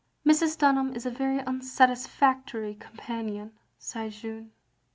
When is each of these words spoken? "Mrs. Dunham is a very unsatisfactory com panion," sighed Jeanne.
"Mrs. 0.27 0.57
Dunham 0.57 0.95
is 0.95 1.05
a 1.05 1.11
very 1.11 1.41
unsatisfactory 1.41 2.73
com 2.73 2.93
panion," 2.97 3.51
sighed 3.77 4.13
Jeanne. 4.13 4.51